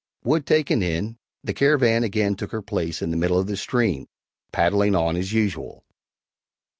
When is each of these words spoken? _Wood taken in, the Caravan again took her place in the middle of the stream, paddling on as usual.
_Wood 0.27 0.47
taken 0.47 0.81
in, 0.81 1.19
the 1.43 1.53
Caravan 1.53 2.03
again 2.03 2.33
took 2.35 2.49
her 2.51 2.63
place 2.63 3.03
in 3.03 3.11
the 3.11 3.17
middle 3.17 3.37
of 3.37 3.45
the 3.45 3.55
stream, 3.55 4.07
paddling 4.51 4.95
on 4.95 5.15
as 5.15 5.31
usual. 5.31 5.85